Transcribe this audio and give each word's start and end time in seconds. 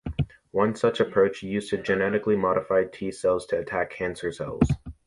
One 0.49 0.73
such 0.73 0.99
approach 0.99 1.43
used 1.43 1.71
genetically 1.85 2.35
modified 2.35 2.91
T 2.91 3.11
cells 3.11 3.45
to 3.45 3.59
attack 3.59 3.91
cancer 3.91 4.31
cells. 4.31 4.67